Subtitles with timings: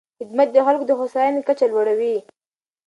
[0.19, 2.15] خدمت د خلکو د هوساینې کچه لوړوي.